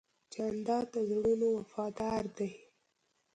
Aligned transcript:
جانداد 0.33 0.85
د 0.93 0.95
زړونو 1.09 1.47
وفادار 1.57 2.23
دی. 2.37 2.51